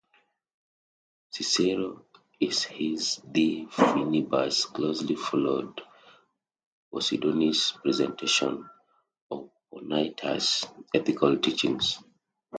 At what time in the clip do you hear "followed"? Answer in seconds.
5.15-5.79